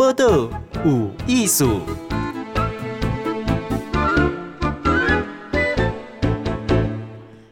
[0.00, 0.48] 报道
[0.82, 1.82] 有艺术。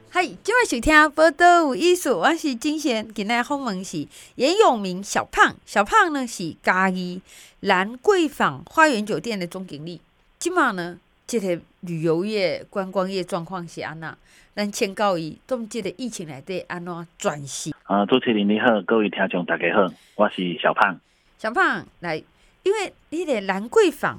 [0.09, 7.21] 嗨，今晚收听报道有艺术，我是金贤，今天访问是严永明小胖，小胖呢是嘉义
[7.61, 10.01] 兰桂坊花园酒店的总经理。
[10.39, 14.15] 今晚呢，这个旅游业、观光业状况是安那？
[14.55, 17.75] 咱请教伊，从这个疫情内底安怎转型？
[17.83, 20.99] 啊，主持人你好，各位听众大家好，我是小胖。
[21.37, 22.21] 小胖来，
[22.63, 24.19] 因为迄个兰桂坊，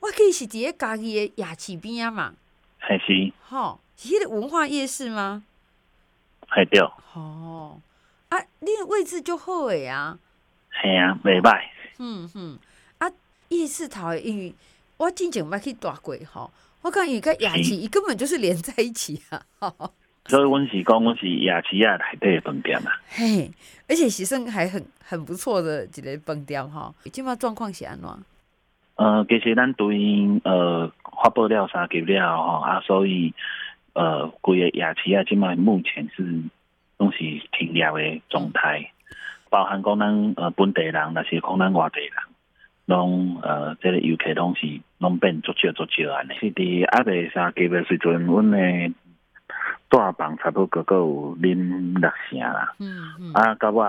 [0.00, 2.34] 我记是伫咧家己的夜市边啊嘛。
[2.78, 3.32] 还是。
[3.48, 5.42] 吼、哦，是迄个文化夜市吗？
[6.54, 6.80] 系对。
[7.14, 7.80] 哦，
[8.28, 10.18] 啊，你的位置就好诶啊。
[10.82, 11.68] 系啊，袂歹。
[11.98, 12.58] 嗯哼，
[12.98, 13.10] 啊，
[13.48, 14.54] 夜市头，因为
[14.96, 16.50] 我之前捌去大过吼。
[16.82, 19.42] 我感觉伊个夜市，伊根本就是连在一起啊！
[20.26, 22.90] 所以阮是讲，阮是夜市啊，内底饭店啊。
[23.08, 23.50] 嘿，
[23.88, 26.92] 而且是算还很很不错的一个饭店哈。
[27.12, 28.08] 今麦状况是安怎？
[28.96, 29.96] 呃，其实咱对
[30.44, 30.90] 呃
[31.22, 33.34] 发布了三级了吼啊，所以
[33.92, 36.22] 呃，规个夜市啊，今麦目前是
[36.96, 37.18] 拢是
[37.52, 38.90] 停业的状态，
[39.50, 42.12] 包含讲咱呃本地人，那是讲咱外地人。
[42.86, 46.34] 拢呃，这个游客拢是拢变足少足少安尼。
[46.40, 48.94] 是伫阿伯三级的时阵，阮的
[49.96, 52.74] 大房差不多阁有恁六成啦。
[52.80, 53.32] 嗯嗯。
[53.32, 53.82] 啊，到我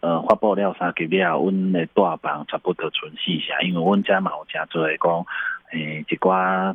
[0.00, 3.16] 呃发布了三级了，阮的大房差不多剩四
[3.46, 5.26] 成，因为阮遮嘛有诚侪讲，
[5.72, 6.74] 诶、欸，一寡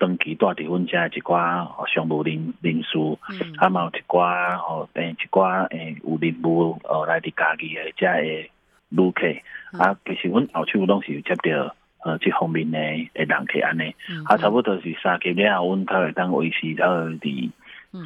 [0.00, 2.98] 长期住伫阮遮一寡商务人人士，
[3.30, 8.50] 嗯、啊嘛有一寡吼，诶，一寡诶有任务呃来伫家己诶遮诶。
[8.90, 9.26] 旅客
[9.78, 11.74] 啊，其实阮后手拢是有接到
[12.04, 13.94] 呃这方面诶诶人客安尼，
[14.26, 17.50] 啊差不多是三级了，阮才会当维持到伫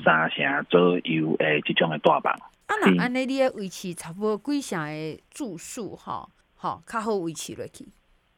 [0.05, 2.33] 三成左右诶这种诶大房。
[2.67, 7.89] 啊，那安尼你诶维持差不多几成诶住宿吼，吼较好维持落去。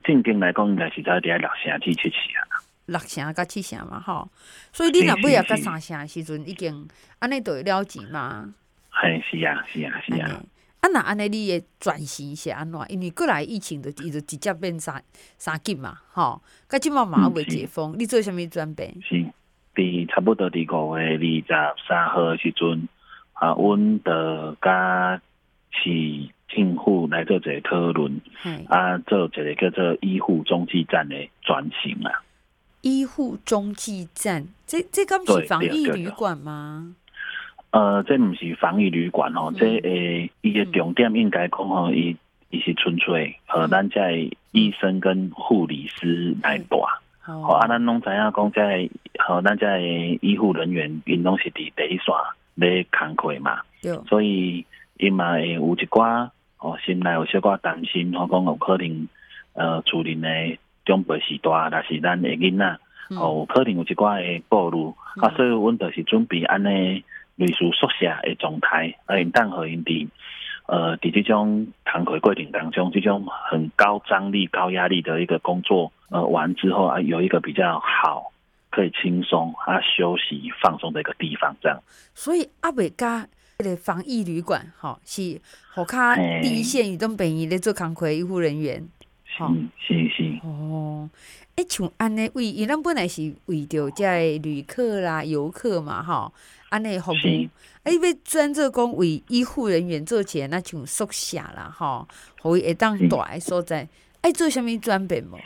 [0.04, 2.62] 正经来讲，应该是在伫六成至七成啊。
[2.86, 4.28] 六成甲七成嘛，吼。
[4.72, 6.88] 所以你若尾啊甲三成时阵，已经
[7.18, 8.54] 安尼就会了钱嘛。
[8.90, 10.42] 嘿是啊，是啊，是啊。
[10.80, 12.80] 啊，那安尼你诶转型是安怎？
[12.88, 15.02] 因为过来疫情就伊就直接变三
[15.36, 16.40] 三级嘛，吼。
[16.68, 18.96] 甲即马马上未解封，嗯、你做啥物转变？
[19.02, 19.32] 是，伫
[20.10, 21.16] 差不多伫五月
[21.48, 22.88] 二十三号时阵，
[23.32, 25.20] 啊，阮的甲
[25.70, 25.90] 市
[26.48, 28.20] 政府来做一个讨论，
[28.68, 32.10] 啊，做一个叫做医护中继站的转型啊。
[32.82, 36.96] 医护中继站，这这敢是防疫旅馆吗？
[37.70, 42.16] 呃，这不是防疫旅馆哦，这诶，伊个重点应该讲吼，伊
[42.48, 46.76] 伊是纯粹和咱在医生跟护理师来带，
[47.20, 48.90] 好啊，咱拢知影讲在
[49.34, 52.14] 和咱在医护人员，因拢是伫第一线
[52.54, 53.60] 咧工课嘛，
[54.08, 54.64] 所以
[54.98, 59.08] 因嘛会有一寡哦，心内有小寡担心，我讲有可能
[59.54, 60.28] 呃，厝里呢
[60.84, 62.78] 长辈时代，但是咱的囡仔
[63.16, 67.04] 哦，有可能有一寡的暴露，啊，所以阮就是准备安尼。
[67.36, 70.06] 类似宿舍的状态，啊，因当和因伫，
[70.66, 78.29] 呃，伫即种工课过程当中，这种很高张力、高压力的一个工作，呃，完之后啊，有一个比较好，
[78.70, 81.82] 可以轻松啊休息放松的一个地方，这样。
[82.14, 88.88] 所以阿伟家的防疫旅馆，哈，是好卡第一线移动本营的做工课医护人员，
[89.26, 89.44] 是
[89.78, 91.10] 是是哦。
[91.56, 96.32] 哎，像安尼为，伊咱本来是为着在旅客啦、游客嘛，哈。
[96.70, 97.48] 安尼服务，
[97.82, 102.06] 哎，要专做讲为医护人员做起来，那像宿舍啦，吼，
[102.40, 103.88] 可以会当大个所在，
[104.20, 105.36] 爱做啥物转变无？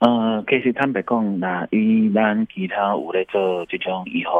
[0.00, 4.32] 呃，其实坦白讲，那以咱其他有咧做即种医护，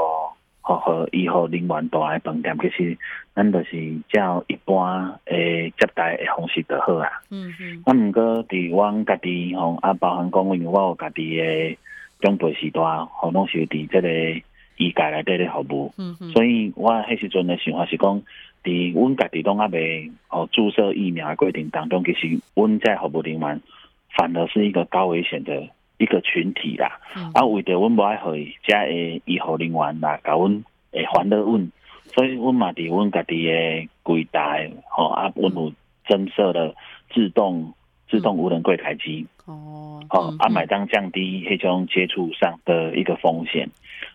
[0.60, 2.96] 和和医护人员大诶饭店，其实
[3.34, 7.08] 咱就是照一般诶接待诶方式就好啊。
[7.30, 7.82] 嗯嗯。
[7.84, 11.76] 啊，毋过伫阮家己吼，啊，包含讲因为我有家己诶
[12.20, 14.08] 长辈时代，吼，拢是伫这个。
[14.80, 18.22] 医界内底咧服务，嗯、哼所以我迄时阵的想法是讲，
[18.62, 23.60] 伫阮家己拢还未哦注射疫苗的过程当中，其实阮在服务人员
[24.16, 25.68] 反而是一个高危险的
[25.98, 27.00] 一个群体啦。
[27.16, 31.70] 嗯、啊，为着阮无爱互伊遮诶医护人员啦甲阮诶烦恼阮，
[32.14, 35.72] 所以阮嘛伫阮家己诶柜台吼啊，阮有
[36.06, 36.74] 增设了
[37.10, 37.74] 自动
[38.08, 39.26] 自动无人柜台机。
[39.46, 43.68] 哦，哦啊，买当降低迄种接触上的一个风险。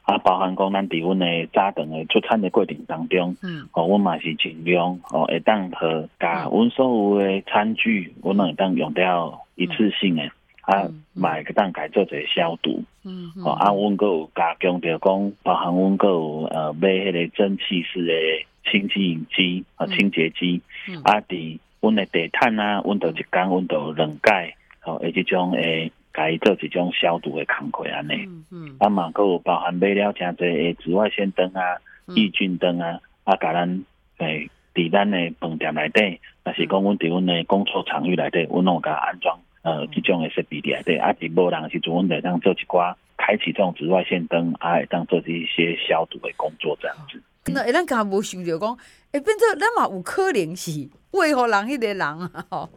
[0.04, 10.30] 啊，包含讲咱伫阮诶早顿诶出餐诶过程当中，嗯，哦，阮嘛是尽量哦，会当和甲阮所有诶餐具，阮拢会当用掉一次性诶，
[10.62, 20.62] 啊，买个当改做者消毒，嗯，哦，啊，阮个有加强着讲，包含阮个有呃买迄个蒸汽式诶清洁机啊清洁机，
[21.04, 28.24] 啊，伫阮诶地毯啊，阮着一工，阮着两摆，吼，诶，即种诶，甲伊做一种消毒诶工课安尼。
[28.26, 28.76] 嗯嗯。
[28.80, 31.76] 啊嘛，阁有包含买了诚侪诶紫外线灯啊、
[32.16, 33.84] 抑菌灯啊，啊，甲咱
[34.20, 47.22] 诶，伫咱诶饭店内底，若是讲阮伫阮诶工作场域内底，阮拢有甲安装呃，即种诶设备伫内底，啊，伫无人时阵，阮着当做一寡开启这种紫外线灯，啊，会当做一些消毒的工作这样子。
[47.46, 48.78] 那诶，咱刚无想着讲，
[49.12, 50.90] 会变做咱嘛有可能是。
[51.12, 52.32] 为何人迄个人啊？
[52.50, 52.68] 吼，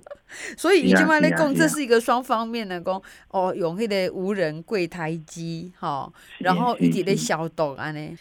[0.58, 8.14] 所以伊即摆咧讲，这是一个双方面的讲哦，用迄个无人柜台机，吼，然后一直咧消毒安尼，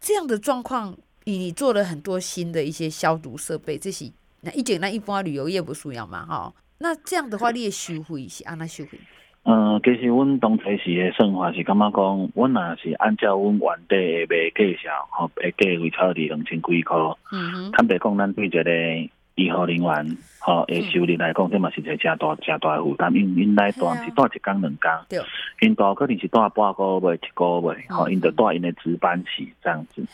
[0.00, 0.94] 这样的状况，
[1.24, 4.12] 你做了很多新的一些消毒设备，这是
[4.42, 9.00] 那以前咱一般旅游业不需要嘛，吼，那这样的话，你的收费是安那收费？
[9.44, 16.94] 嗯，其实阮当初时诶算法是感觉讲，阮若是按照阮原底诶卖价上，吼，会价位超伫两千几箍。
[17.30, 18.64] 嗯哼，坦白讲，咱对一个。
[19.36, 24.90] 医护人员吼，诶，收入来讲，这嘛是一个正大正大诶负担，因因来住是住一工两工，
[25.60, 30.06] 因住可能是住半个月、一个月，吼，因着住因诶值班期这样子。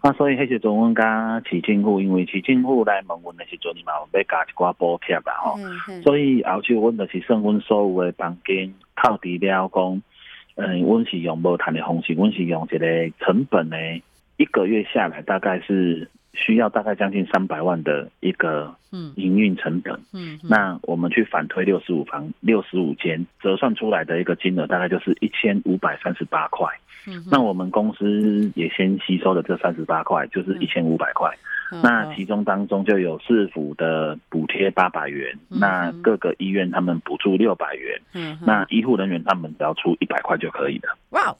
[0.00, 5.56] 啊，所以迄时阵，阮甲市政府，因为市政府来问阮诶时阵，伊嘛有要加一寡补贴啦，吼。
[6.02, 10.02] 所以后首阮着是算阮所有诶房间扣除了讲，
[10.56, 14.02] 嗯，阮是用无趁诶方式，阮是用一个成本诶，
[14.38, 16.10] 一个月下来大概是。
[16.36, 18.74] 需要大概将近三百万的一个
[19.16, 26.68] 营运成本，嗯，嗯，那我们去反推六十五房六十五间折算出来的一个金额大概就是一千五百三十八块，
[27.08, 31.30] 嗯，那我们公司也先吸收了这三十八块，就是一千五百块。
[31.82, 40.96] 那其中当中就有市府的补贴八百元，嗯，那各个医院他们补助六百元，嗯，那医护人员他们只要出一百块就可以了。
[41.10, 41.34] 哇，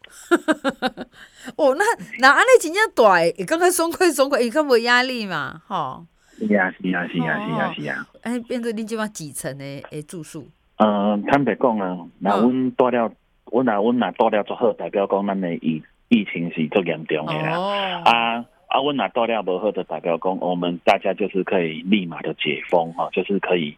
[1.57, 1.85] 哦，那
[2.19, 6.05] 那安尼真正大，刚刚松快松快，伊较无压力嘛，吼。
[6.39, 8.07] 是啊是啊是啊是啊是啊。
[8.23, 10.47] 哎，变做恁即马几层的诶住宿？
[10.79, 13.11] 呃，坦白讲啊，那阮住了，
[13.51, 18.45] 阮那阮那住了足好，代表讲咱的疫疫情是足严重的啦，哦，啊。
[18.69, 23.77] 啊，温拿到料不喝的代表工，我们大家就是可以立马的解封哈，就是可以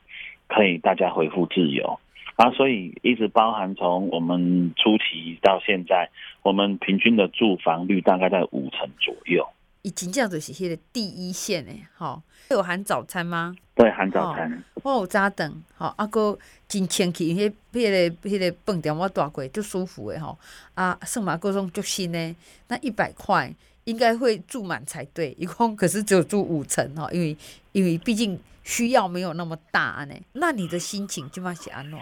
[0.48, 2.00] 可以大家恢复自由
[2.36, 6.08] 啊，所以一直包含从我们初期到现在，
[6.42, 9.46] 我们平均的住房率大概在五成左右。
[9.82, 12.20] 已经这样子写的第一线诶，好，
[12.50, 13.54] 有含早餐吗？
[13.76, 14.62] 对，含早餐。
[14.82, 16.36] 我有早顿，好，阿哥
[16.66, 20.36] 真清气，迄、那、迄个迄个饭店我住过，就舒服诶吼。
[20.74, 22.34] 啊，算嘛各种足新诶，
[22.68, 23.54] 那一百块。
[23.88, 27.36] 应该会住满才对，一共 可是只有住五层哈，因为
[27.72, 30.14] 因为毕竟需要没有那么大呢。
[30.34, 31.98] 那你的心情就嘛是安怎？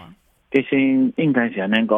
[0.49, 0.77] 其实
[1.17, 1.97] 应该是安尼讲，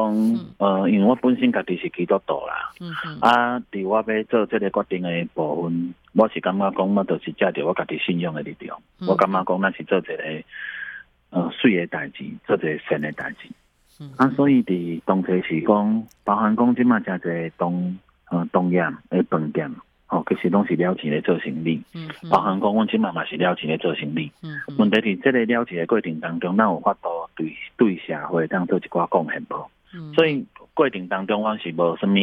[0.57, 10.43] 呃，因为我本身家己是基督徒啦，嗯嗯，啊，伫我要做这个决定的部分，我是感觉讲，我都是借着我家己信仰的力量，嗯、我感觉讲，那是做一个
[11.29, 13.49] 呃水的代志，做一个神的代志，
[13.99, 17.97] 嗯，啊，所以伫当时是讲，包含讲即嘛，真侪东。
[18.29, 19.73] 呃，东亚诶，饭店，
[20.07, 30.45] 哦，其实拢是了钱的做生意，嗯，包含讲阮即嘛嘛是了钱的做生意，嗯，问题是这个了钱的过程当中，咱有法度对对社会当做一寡贡献无，嗯，所以
[30.75, 32.15] 过程当中我是无什么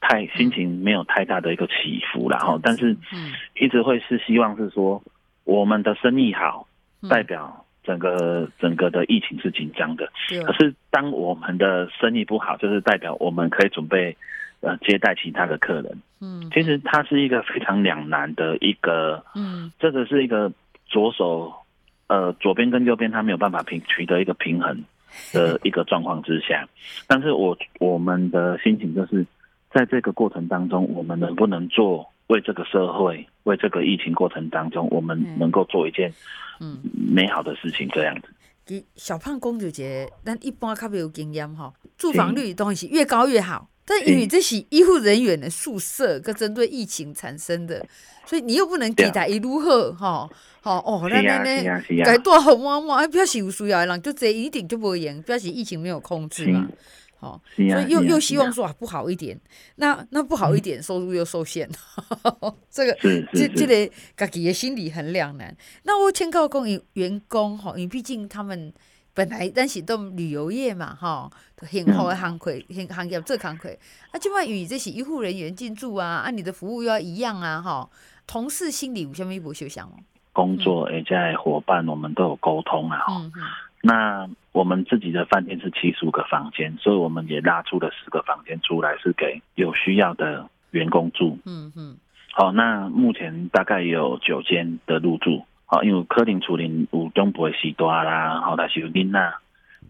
[0.00, 5.02] 太心情没有太大的一个起伏啦，吼，但是，嗯，一直会是希望是说
[5.44, 6.68] 我们的生意好，
[7.08, 10.08] 代表整个整个的疫情是紧张的，
[10.46, 14.16] 可是当我们的生意不好，就是代表我们可以准备。
[14.60, 20.52] 呃，接待其他的客人，嗯，其实它是一个非常两难的一个，嗯，这个是一个
[20.86, 21.50] 左手，
[22.08, 24.84] 呃，左边跟右边，它没有办法平取得一个平衡
[25.32, 26.68] 的 一个状况之下。
[27.06, 29.24] 但是我我们的心情就是，
[29.72, 36.12] 在这个过程当中，我们能不能做为这个社会，为这个疫情过程当中，我们能够做一件
[36.60, 38.28] 嗯美好的事情，这样子。
[38.66, 43.66] 给小胖公主节，但一般较没有经验哈，住房率东西越高越好。
[43.90, 47.84] 但因为这是医护人员的宿舍，跟针对疫情产生的，
[48.24, 50.30] 所以你又不能给他一如何哈，
[50.60, 56.68] 好哦，那那那该多好嘛嘛，表示有需要的人就这一定就不会赢，表示疫情没有控制嘛，
[57.18, 59.36] 好，所以又又希望说啊不好一点，
[59.74, 61.68] 那那不好一点，收入又受限，
[62.70, 62.96] 这个
[63.32, 63.90] 这这个
[64.28, 65.56] 自己的心理很两难。
[65.82, 68.72] 那我劝告公员员工哈，因为毕竟他们。
[69.12, 73.78] 本来咱是都旅游业嘛，吼，很好的行业，行行业做行业。
[74.12, 77.90] 啊，即摆与这些医护人员进驻啊，啊，你的服务又要一样啊，吼，
[78.26, 79.98] 同事心里有啥物无相像哦？
[80.32, 83.32] 工作而且伙伴，我们都有沟通啊，哈、嗯。
[83.82, 91.36] 那我们自己的饭店是七十五个房间，所以我们也拉出了十个房间出来，是给有需要的员工住。
[91.44, 91.96] 嗯嗯。
[92.32, 95.44] 好，那目前大概有九间的入住。
[95.70, 99.34] 好，因为可能厝里有长辈时代啦，吼，但是有囡仔，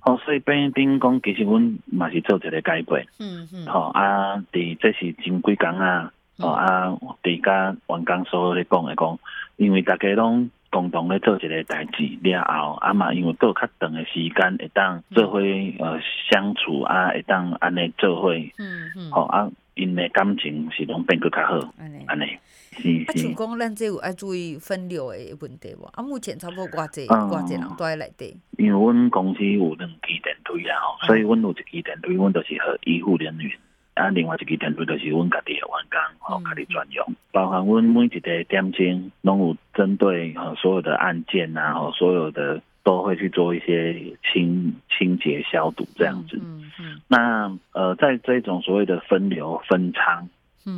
[0.00, 6.88] 吼，所以变等讲，其实阮嘛是做一个改变，嗯嗯，吼啊，伫这是真几工啊，吼啊，
[7.22, 9.18] 伫甲员工所有咧讲诶讲，
[9.56, 15.38] 因为大家拢共同咧做一个代志了后，啊嘛，因为都有较长诶时间会当做伙
[15.78, 15.98] 呃
[16.30, 21.72] 相处啊，会当安尼做伙，嗯嗯，好啊，因诶感情是拢变佫较好，
[22.06, 22.36] 安尼，
[22.76, 23.04] 安尼。
[23.04, 25.84] 啊，像讲咱这有爱注意分流的问题无？
[25.92, 28.36] 啊，目前差不多偌济偌济人都在内底。
[28.58, 33.50] 因为阮公司有两支电梯啦，吼，所以阮有一支电梯，阮都是和医护人员。
[33.94, 37.04] 啊，另外一支电梯都是阮家己的员工，吼，家己专用。
[37.32, 43.94] 包含阮每一个点钟，拢有针对吼所有的案件啊，吼所有的都会去做一些
[44.32, 46.38] 清清洁消毒这样子。
[46.40, 47.00] 嗯嗯。
[47.08, 50.28] 那呃，在这种所谓的分流分仓，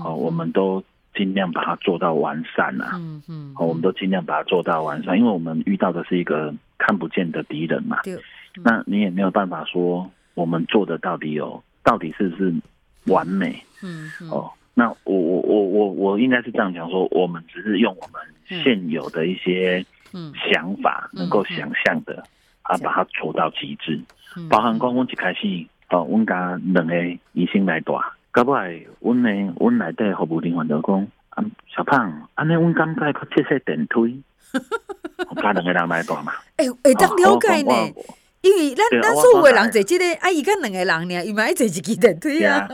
[0.02, 0.82] 哦，我们都。
[1.14, 8.16] 尽量把它做到完善呐、啊，嗯嗯，好，我们都尽量把它做到完善，因为我们遇到的是一个看不见的敌人嘛，对，
[8.64, 12.54] 那你也没有办法说我们做的到底有，到底是不是
[13.06, 18.22] 完美，嗯，哦，那我我我我我应该是这样讲说，我们只是用我们
[18.62, 19.84] 现有的一些
[20.50, 22.24] 想法，能够想象的
[22.62, 24.00] 啊，把它做到极致，
[24.48, 26.94] 包含光我一开始哦，我家两个
[27.34, 27.92] 医生来带。
[28.32, 34.22] 到尾，阮呢，阮内底服务人员就讲，啊，小胖，安尼阮感觉较切些电梯，
[35.42, 36.32] 加两个人来带嘛。
[36.56, 37.72] 诶、欸，会当了解呢，
[38.40, 42.66] 因为咱咱所有人坐这个，啊，伊甲两个人呢，伊嘛爱坐一支电梯啊。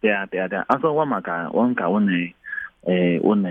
[0.00, 0.64] 对啊，对啊，对啊。
[0.68, 2.12] 啊，所以我嘛甲，阮甲阮的，
[2.86, 3.50] 诶、欸，阮的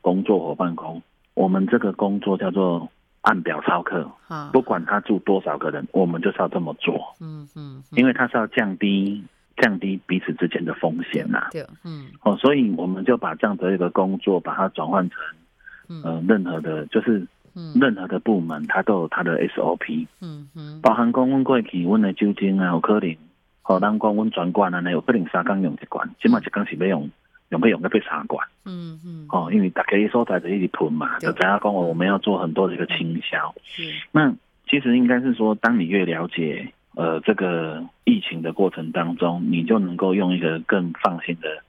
[0.00, 1.02] 工作伙伴讲，
[1.34, 2.88] 我们这个工作叫做
[3.20, 4.10] 按表操课，
[4.52, 7.14] 不管他住多少个人，我们就是要这么做。
[7.20, 9.22] 嗯嗯，因为他是要降低。
[9.56, 15.18] 降低彼此之间的风险呐、啊，对，嗯，哦，所以我们就把这样的一个工作，把它转换成，
[15.88, 17.26] 嗯、呃，任何的，就是，
[17.74, 23.16] 任何的部门，它都有它的 SOP，嗯嗯，包含公温过去，温的酒精啊，有可能，
[23.64, 27.10] 哦，当光温转罐啊，那有可能三缸用一罐，起码一缸是要用，
[27.50, 34.34] 用不用要被三罐，嗯嗯，哦，因为大家所在的一直囤嘛，就大家讲我们要做很多的一个倾销，是，那
[34.68, 36.72] 其实应该是说，当你越了解。
[36.94, 41.62] 呃，这个疫情的过程当中，你就能够用一个更放心的，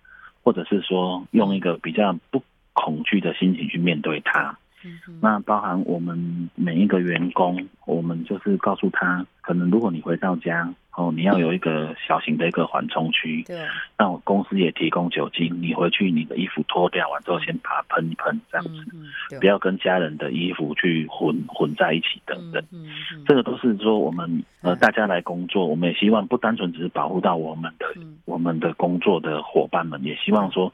[0.43, 4.57] 或者是说用一个比较不恐惧的心情去面对它。
[4.85, 10.73] 嗯、那包含我们每一个员工，我们就是告诉他，可能如果你回到家。
[10.95, 13.41] 哦，你要有一个小型的一个缓冲区。
[13.47, 13.57] 对。
[13.97, 22.63] 那我公司也提供酒精，你回去你的衣服脱掉完之后，先把它喷一喷，这样子，嗯、不要跟家人的衣服去混混在一起等等。
[22.71, 22.85] 嗯
[23.27, 30.71] 这个都是说我们呃大家来工作，我们也希望不单纯只是保护到我们的、嗯、我们的工作的伙伴们，也希望说。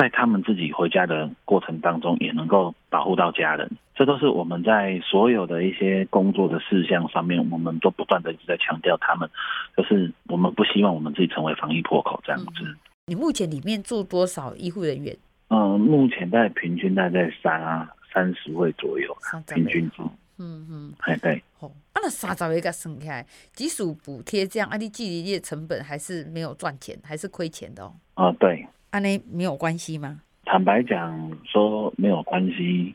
[0.00, 9.28] 在他们自己回家的过程当中，也能够保护到家人，这都是我们在所有的一些工作的事项上面，我们都不断的一直在强调他们，
[9.76, 12.64] 就是我们不希望我们自己成为防疫破口这样子。
[12.64, 15.14] 嗯、你目前里面住多少医护人员？
[15.48, 19.14] 嗯、呃，目前在平均大概三啊三十位左右，
[19.52, 20.02] 平均值。
[20.38, 21.42] 嗯嗯，哎对。
[21.58, 27.92] 哦，啊那三十位个算起来，即使补贴这样，啊你距离业成本还是没有赚钱，还是亏钱的哦。
[28.14, 28.66] 啊、呃、对。
[28.90, 30.20] 安内没有关系吗？
[30.44, 32.94] 坦白讲，说没有关系，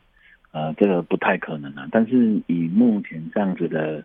[0.52, 1.88] 呃，这个不太可能啊。
[1.90, 4.04] 但是以目前这样子的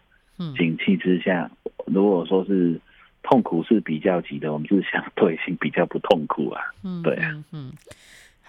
[0.57, 2.79] 景气之下，嗯、如果说是
[3.23, 6.61] 痛苦是比较急的，我们是相对性比较不痛苦啊。
[6.83, 7.73] 嗯，对啊，嗯，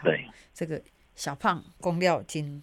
[0.04, 0.80] 对，这个
[1.16, 2.62] 小胖工料金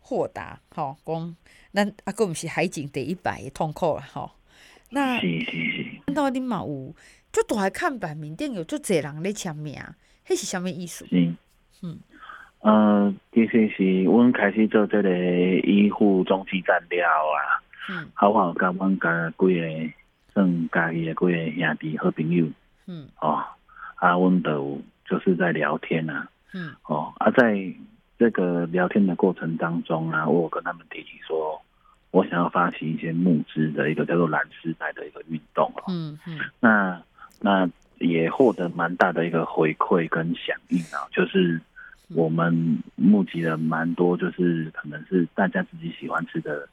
[0.00, 1.36] 豁达，好讲，
[1.72, 4.30] 那阿哥不是海景第一百也痛苦了，哈。
[4.90, 6.94] 那是是是，看到你嘛有，
[7.32, 9.74] 就都还看板面顶有就侪人咧签名。
[10.28, 11.06] 这是什么意思？
[11.06, 11.32] 是，
[11.82, 11.98] 嗯，
[12.60, 15.08] 呃，其实是我们开始做这个
[15.60, 19.92] 医护中继站了啊，嗯，好好跟我们家几个
[20.34, 22.46] 算家己的几个兄弟好朋友，
[22.86, 23.42] 嗯，哦，
[23.94, 27.56] 啊，我们都就是在聊天啊，嗯，哦，啊，在
[28.18, 31.58] 这个聊天的过程当中啊，我有跟他们提起说，
[32.10, 37.02] 我想要发起一些募资的一个叫做蓝丝带的一个运动，嗯嗯，那
[37.40, 37.66] 那。
[38.00, 41.60] 也获得蛮大的一个回馈跟响应啊，就是
[42.08, 46.68] 我们募集了蛮多，就是可能是大家自己喜欢吃的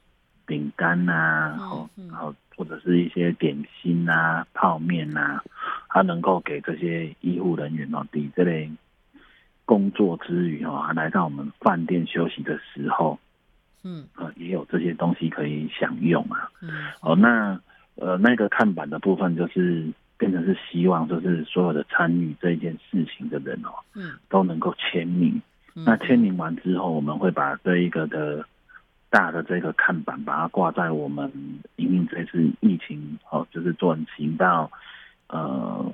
[0.45, 1.11] 饼干呐，
[1.57, 5.43] 然后然后或者是一些点心啊、泡面啊，
[5.89, 8.69] 它能够给这些医护人员哦，抵这类
[9.65, 13.19] 工作之余哦，还来到我们饭店休息的时候，
[13.83, 16.49] 嗯，呃，也有这些东西可以享用啊。
[16.61, 16.69] 嗯，
[17.01, 17.59] 哦，那
[17.95, 19.91] 呃那个看板的部分就是。
[20.17, 25.41] 变成是希望，就是所有的参与这件事情的人哦，嗯，都能够签名。
[25.73, 28.45] 那签名完之后，我们会把这一个的
[29.09, 31.29] 大的这个看板，把它挂在我们
[31.75, 34.71] 因为这次疫情哦，就是转型到
[35.27, 35.91] 呃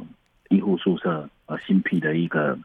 [0.49, 2.55] 医护宿舍呃新辟的一个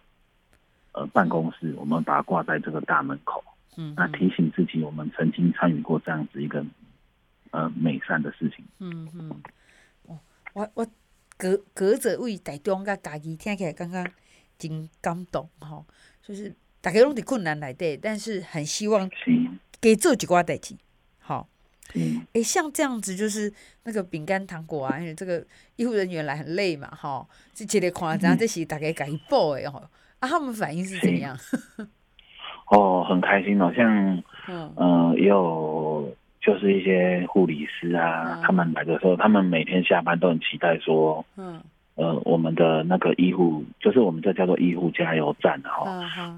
[0.93, 3.43] 呃办公室，我们把它挂在这个大门口，
[3.79, 6.63] 嗯，那提醒自己，我们曾经参与过这样子一个
[7.51, 9.31] 呃美善的事情，嗯嗯，
[10.07, 10.19] 哦，
[10.53, 10.87] 我我
[11.37, 14.05] 隔隔着位台中甲家己听起来感觉
[14.59, 15.85] 真感动吼，
[16.23, 19.11] 就是大家拢伫困难内底，但是很希望。
[19.79, 20.75] 给做几挂代志，
[21.19, 21.47] 好，
[21.95, 23.53] 嗯，哎、欸，像这样子就是
[23.85, 29.79] 那个饼干糖果啊，因为这个医护人员来很累嘛，哈，这接来看，然后这是大家改报的吼，
[30.19, 31.39] 啊，他们反应是怎样？
[32.73, 33.87] 哦，很开心哦，像，
[34.49, 35.37] 嗯，呃、也有
[36.47, 41.61] 就是一些护理师啊，嗯、他们来的时候，他们每天下班都很期待说，嗯，
[41.97, 45.85] 呃，我们的那个医护，就是我们这叫做医护加油站哈，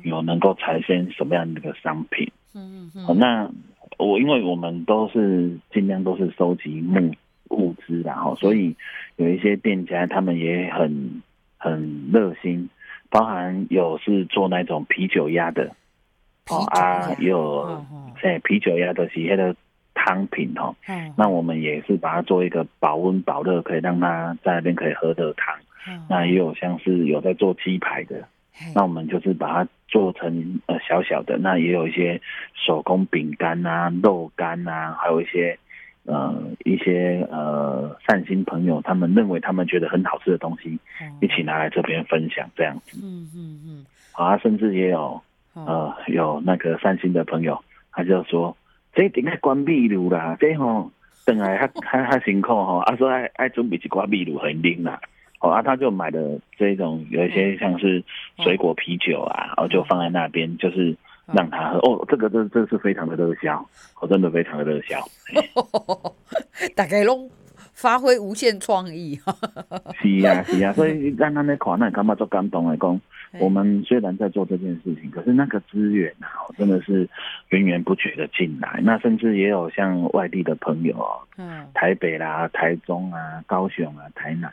[0.05, 2.27] 有能够产生什么样的一个商品。
[2.55, 3.51] 嗯嗯，那
[3.99, 7.13] 我因为我们都是尽量都是收集木
[7.51, 8.75] 物资，然后所以
[9.17, 11.21] 有一些店家他们也很
[11.59, 12.71] 很热心，
[13.11, 15.71] 包含有是做那种啤酒鸭的，
[16.49, 17.85] 哦啊，也有
[18.23, 19.55] 哎啤酒鸭的是那个
[20.09, 20.75] 汤品哦，
[21.17, 25.55] 那我们也是把它做一个保温保热，可以让他在那边可以喝的汤，
[26.09, 28.27] 那也有像是有在做鸡排的。
[28.75, 32.19] 那我们就是把它做成呃小小的，那也有一些
[32.55, 35.59] 手工饼干啊、肉干啊，还有一些
[36.07, 36.35] 呃
[36.65, 40.79] 一些呃善心朋友，他们认为他们觉得很好吃的东西，
[41.21, 42.99] 一起拿来这边分享这样子。
[43.05, 43.87] 嗯嗯嗯。
[44.13, 45.21] 啊，甚至也有
[45.53, 47.63] 呃有那个善心的朋友，
[47.93, 48.57] 他就说
[48.99, 50.91] 这顶个关秘鲁啦，这吼
[51.25, 55.01] 等来还还还辛苦吼，啊说爱爱准备一罐秘鲁很冷啦。
[55.39, 58.03] 哦啊，他就买的这种有一些像是
[58.39, 60.97] 水果啤酒啊，然后就放在那边，就是
[61.33, 61.79] 让他喝。
[61.79, 63.65] 哦，这个这这是非常的热销，
[64.01, 64.99] 哦，真的非常的热销。
[66.75, 67.31] 大概拢
[67.79, 69.15] 发挥无限创意。
[70.03, 73.01] 是啊是啊， 所以让他们看，那干嘛做感动来讲？
[73.39, 77.09] 我们虽然在做这件事情，可是那个资源啊，真的是
[77.51, 78.81] 源源不绝的进来。
[78.83, 80.97] 那甚至也有像外地的朋友，
[81.37, 84.53] 嗯，台北啦、台中啊、高雄啊、台南。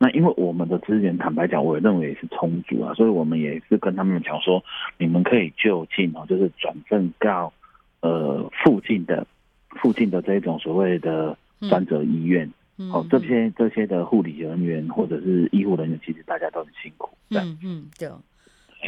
[0.00, 4.62] 那因为我们的资源，坦白讲，我也认为也是充足啊，所以我们也是跟他们讲说，
[4.98, 7.52] 你们可以就近哦，就是转正到
[8.00, 9.26] 呃附近的
[9.70, 11.36] 附近的这种所谓的
[11.68, 12.52] 专责医院，嗯、
[12.92, 18.10] 哦，这些这些的护理人员或者是医护人员，其实大家都很辛苦，嗯嗯，对，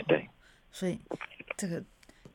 [0.07, 0.29] 对，
[0.71, 0.99] 所以
[1.57, 1.83] 这个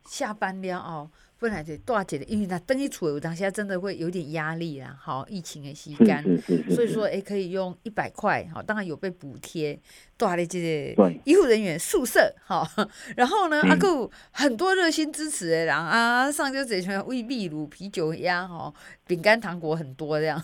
[0.05, 1.09] 下班了哦。
[1.37, 6.23] 本来就大姐的，因为他等于厝有当下真的会有点压力啦，好疫情的时间，
[6.71, 9.77] 所以说哎、欸、可以用一百块，好当然有被补贴，
[10.15, 12.65] 大的这些医护人员宿舍，好，
[13.17, 18.73] 然后呢，阿够很多热心支持的人啊，上就这些威秘鲁啤酒鸭，哈，
[19.05, 20.41] 饼干糖果很多这样，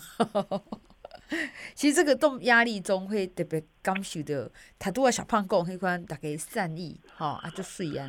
[1.74, 8.08] 其实这个动压力中会特别感受到，他都要小胖讲迄款大家善意，哈啊就水啊，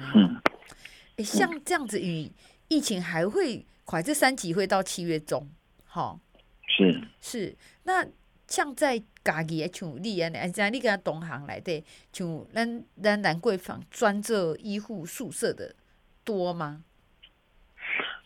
[1.18, 2.32] 哎像这样子与。
[2.70, 5.48] 疫情还会快，这三级会到七月中，
[5.86, 6.18] 哈，
[6.66, 7.56] 是是。
[7.84, 8.04] 那
[8.48, 15.76] 像在家己诶，像你安尼，像你跟同行来的，像咱咱兰桂坊专做医护宿舍的
[16.24, 16.84] 多吗？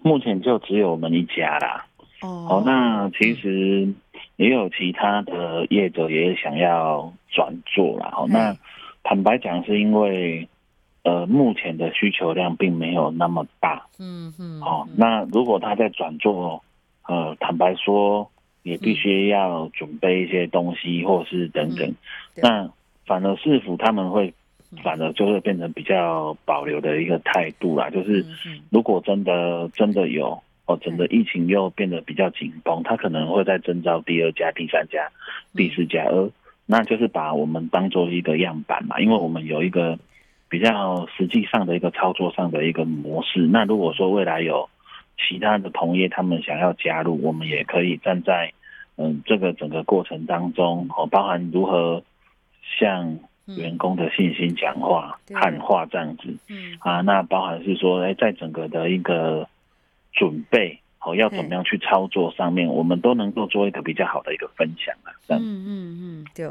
[0.02, 1.86] 目前就只有我们一家啦。
[2.22, 3.94] 哦，哦，那其实
[4.38, 8.14] 也有其他的业者也想要转做啦。
[8.16, 8.56] 哦，那
[9.04, 10.48] 坦白讲，是因为。
[11.04, 16.62] 呃，目前的需求量并没有那么大，嗯嗯，哦，那如果他在转做，
[17.08, 18.30] 呃，坦白说，
[18.64, 21.96] 也必须要准备一些东西，或是等等，
[22.36, 22.70] 那
[23.06, 24.34] 反而市府他们会，
[24.84, 28.26] 反而就会变成比较保留的一个态度啦，就是
[28.70, 35.10] 如果真的真的有，哦，整个疫情又变得比较紧绷，他可能会再征召第二家、第三家、
[35.56, 36.30] 第四家，而
[36.68, 39.98] 那就是把我们当做一个样板嘛，因为我们有一个。
[40.50, 43.42] 比较实际上的一个操作上的一个模式。
[43.42, 44.70] 那如果说未来有
[45.18, 48.54] 其他的同业他们想要加入，我们也可以站在
[48.96, 52.02] 嗯这个整个过程当中哦，包含如何
[52.80, 56.34] 向员工的信心讲话、喊话这样子。
[56.48, 59.50] 嗯啊，那包含是说，哎，在整个的一个
[60.18, 65.14] 准备哦，要怎么样去操作上面，我们都能够做一个比较好的一个分享啊。
[65.30, 65.68] 嗯嗯
[66.02, 66.50] 嗯，对。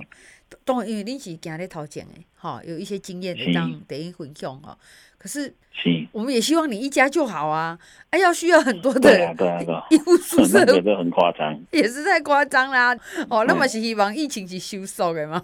[0.64, 4.78] 当然，因为你是行在头前的，哈，有一些经验的当等于分享哈。
[5.18, 5.52] 可是，
[6.12, 7.76] 我们也希望你一家就好啊，
[8.10, 9.34] 哎，要需要很多的
[9.90, 12.96] 医护宿舍，这个很夸张，也是太夸张啦。
[13.28, 15.42] 哦，那么是希望疫情是收束的嘛？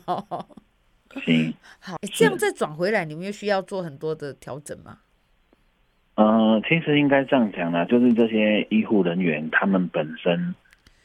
[1.26, 4.98] 行，好，这样再转回来，你们又需要做很多的调整吗？
[6.22, 10.54] 呃，其实应该这样讲啦，就是这些医护人员他们本身，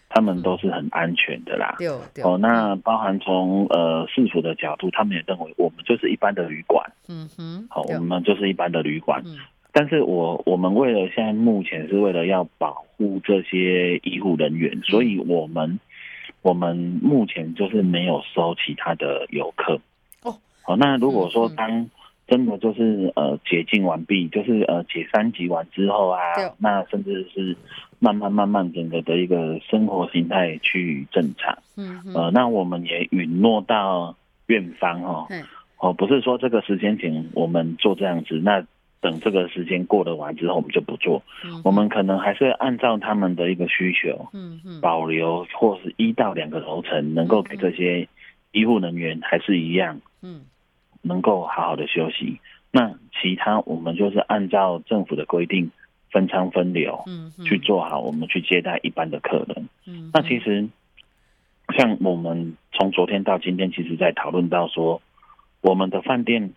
[0.09, 1.75] 他们都是很安全的啦。
[1.79, 2.23] 对对。
[2.23, 6.91] 哦，那包含从呃市府的角度，他们也认为我们就是一般的旅馆。
[7.09, 7.67] 嗯哼。
[7.67, 9.23] 好，我们就是一般的旅馆。
[9.25, 9.37] 嗯。
[9.71, 15.79] 但是我我们为了现在目前是为了要保护这些医护人员，所以我们
[16.43, 19.79] 我们目前就是没有收其他的游客。
[20.21, 20.37] 哦。
[20.61, 21.89] 好，那如果说当
[22.27, 26.19] 真的就是呃解禁完毕，就是呃解三级完之后啊，
[26.57, 27.55] 那甚至是
[27.99, 31.57] 慢慢慢慢整个的一个生活形态去正常。
[31.75, 32.01] 嗯。
[32.13, 34.15] 呃，那我们也允诺到
[34.47, 35.27] 院方哦，
[35.77, 38.63] 哦，不是说这个时间点我们做这样子，那。
[38.99, 41.21] 等这个时间过了完之后，我们就不做。
[41.45, 48.09] 嗯、我们可能还是按照他们的一个需求，嗯嗯，保留或是一到两个楼层，能够给这些
[48.51, 50.41] 医护人员还是一样，嗯，
[51.07, 52.39] 能够好好的休息。
[52.71, 55.71] 那其他我们就是按照政府的规定
[56.11, 59.69] 分仓分流，嗯，去做好，我们去接待一般的客人。
[59.85, 60.67] 嗯，那其实
[61.75, 65.01] 像我们从昨天到今天，其实在讨论到说。
[65.59, 66.53] 我们的饭店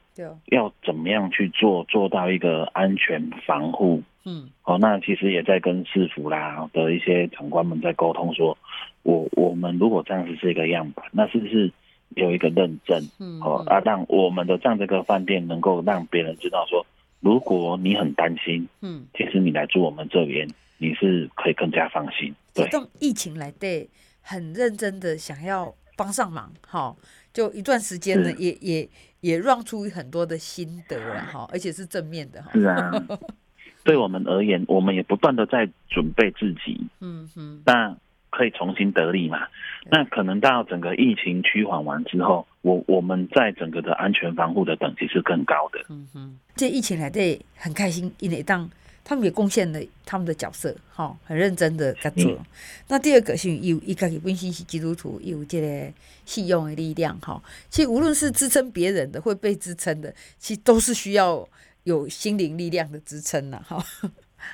[0.53, 4.03] 要怎么样去做，做到一个安全防护？
[4.27, 8.57] 嗯，哦，那其实也在跟市府啦的一些长官们在沟通，说，
[9.03, 11.73] 我我们如果这样子是一个样板，那是不是
[12.17, 13.03] 有一个认证？
[13.19, 16.85] 嗯，好啊，让我们的这样的一个饭店能够让别人知道说，
[17.21, 22.35] 如果你很担心，嗯，其实你来住我们这边，你是可以更加放心。
[22.55, 23.89] 对，这种疫情来对，
[24.21, 26.97] 很认真的想要帮上忙，好。
[27.33, 28.89] 就一段时间呢，也也
[29.21, 32.51] 也让出很多的心得了哈， 而且是正面的哈。
[32.53, 32.91] 是啊，
[33.85, 37.97] 对我们而言，我们也不断的在准备自己，嗯哼，那
[38.31, 39.47] 可以重新得力嘛。
[39.91, 45.85] 那可能到整个疫情趋缓完之后，我我们在整个的安全防护的等级是更高的。
[45.91, 48.71] 嗯哼，这疫情来对很开心，因为当。
[49.03, 52.31] 他们也贡献了他们的角色，哈，很认真的在做。
[52.31, 52.45] 嗯、
[52.87, 55.93] 那第二个是有一个本身是基督徒，有这个
[56.25, 57.43] 信用的力量，哈。
[57.71, 61.49] 其实无论是支撑别人的，会被支撑的，其实都是需要
[61.85, 63.83] 有心灵力量的支撑的，哈。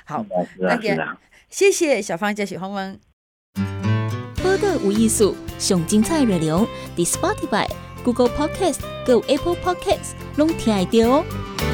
[0.05, 0.25] 好，
[0.57, 1.17] 那个
[1.49, 2.99] 谢谢小芳加许芳文。
[4.77, 7.67] 无艺术，上精彩内容，The Spotify、
[8.03, 11.66] Google Podcast、Go Apple Podcasts，拢听得到哦。